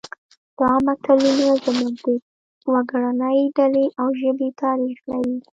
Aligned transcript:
دا 0.59 0.71
متلونه 0.85 1.29
زموږ 1.63 1.93
د 2.05 2.07
وګړنۍ 2.73 3.39
ډلې 3.57 3.85
او 4.01 4.07
ژبې 4.19 4.49
تاریخ 4.63 4.97
لري 5.11 5.37